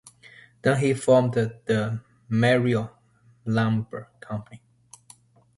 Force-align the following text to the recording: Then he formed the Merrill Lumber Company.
Then 0.63 0.79
he 0.79 0.95
formed 0.95 1.33
the 1.35 1.99
Merrill 2.27 2.89
Lumber 3.45 4.09
Company. 4.19 4.63